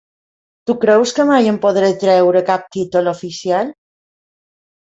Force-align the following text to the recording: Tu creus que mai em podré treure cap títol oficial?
Tu 0.69 0.75
creus 0.85 1.13
que 1.17 1.25
mai 1.31 1.49
em 1.51 1.59
podré 1.67 1.91
treure 2.05 2.43
cap 2.49 2.67
títol 2.79 3.13
oficial? 3.15 3.73